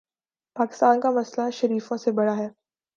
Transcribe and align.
پاکستان 0.55 0.99
کا 1.01 1.11
مسئلہ 1.11 1.49
شریفوں 1.51 1.97
سے 1.97 2.11
بڑا 2.11 2.37
ہے۔ 2.37 2.47